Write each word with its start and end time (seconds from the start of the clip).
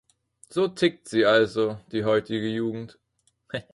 So 0.49 0.67
tickt 0.67 1.07
sie 1.09 1.25
also, 1.27 1.77
die 1.91 2.05
heutige 2.05 2.47
Jugend. 2.47 2.97